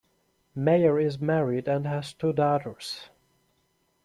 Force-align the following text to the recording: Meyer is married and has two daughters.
Meyer 0.55 0.99
is 0.99 1.19
married 1.19 1.67
and 1.67 1.85
has 1.85 2.11
two 2.11 2.33
daughters. 2.33 3.11